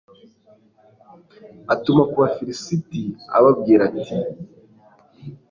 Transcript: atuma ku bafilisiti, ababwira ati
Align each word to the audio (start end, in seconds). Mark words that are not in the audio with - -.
atuma 1.73 2.03
ku 2.09 2.15
bafilisiti, 2.23 3.01
ababwira 3.37 3.81
ati 3.89 4.15